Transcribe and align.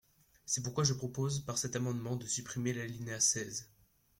C’est 0.47 0.63
pourquoi 0.63 0.83
je 0.83 0.93
propose 0.95 1.41
par 1.45 1.59
cet 1.59 1.75
amendement 1.75 2.15
de 2.15 2.25
supprimer 2.25 2.73
l’alinéa 2.73 3.19
seize. 3.19 3.69